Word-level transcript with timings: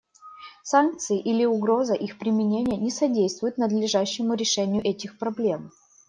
Санкции 0.63 1.19
или 1.21 1.45
угроза 1.45 1.93
их 1.93 2.17
применения 2.17 2.75
не 2.75 2.89
содействуют 2.89 3.59
надлежащему 3.59 4.33
решению 4.33 4.83
этих 4.83 5.19
проблем. 5.19 5.69